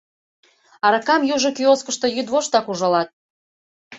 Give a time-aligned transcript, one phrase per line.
[0.85, 3.09] Аракам южо киоскышто йӱдвоштак ужалат.